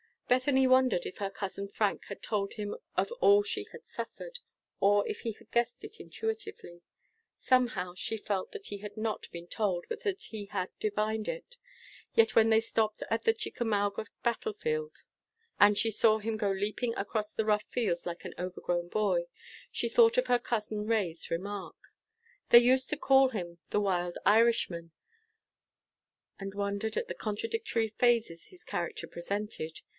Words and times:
Bethany 0.27 0.65
wondered 0.65 1.05
if 1.05 1.17
her 1.17 1.29
cousin 1.29 1.67
Frank 1.67 2.05
had 2.05 2.23
told 2.23 2.53
him 2.53 2.75
of 2.95 3.11
all 3.19 3.43
she 3.43 3.67
had 3.73 3.85
suffered, 3.85 4.39
or 4.79 5.05
if 5.07 5.19
he 5.19 5.33
had 5.33 5.51
guessed 5.51 5.83
it 5.83 5.99
intuitively. 5.99 6.81
Somehow 7.37 7.93
she 7.95 8.15
felt 8.17 8.53
that 8.53 8.67
he 8.67 8.77
had 8.77 8.95
not 8.95 9.29
been 9.31 9.45
told, 9.45 9.85
but 9.89 9.99
that 9.99 10.21
he 10.23 10.45
had 10.45 10.69
divined 10.79 11.27
it. 11.27 11.57
Yet 12.15 12.33
when 12.33 12.49
they 12.49 12.61
stopped 12.61 13.03
on 13.11 13.19
the 13.25 13.33
Chickamauga 13.33 14.05
battle 14.23 14.53
field, 14.53 15.03
and 15.59 15.77
she 15.77 15.91
saw 15.91 16.17
him 16.17 16.37
go 16.37 16.49
leaping 16.49 16.95
across 16.95 17.33
the 17.33 17.45
rough 17.45 17.65
fields 17.65 18.05
like 18.05 18.23
an 18.23 18.33
overgrown 18.39 18.87
boy, 18.87 19.25
she 19.69 19.89
thought 19.89 20.17
of 20.17 20.27
her 20.27 20.39
cousin 20.39 20.87
Ray's 20.87 21.29
remark, 21.29 21.75
"They 22.49 22.59
used 22.59 22.89
to 22.89 22.97
call 22.97 23.29
him 23.29 23.59
the 23.69 23.81
wild 23.81 24.17
Irishman," 24.25 24.93
and 26.39 26.55
wondered 26.55 26.95
at 26.97 27.09
the 27.09 27.13
contradictory 27.13 27.89
phases 27.89 28.45
his 28.47 28.63
character 28.63 29.05
presented. 29.07 29.81